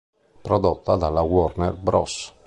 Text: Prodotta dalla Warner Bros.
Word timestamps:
Prodotta 0.41 0.95
dalla 0.95 1.21
Warner 1.21 1.75
Bros. 1.75 2.33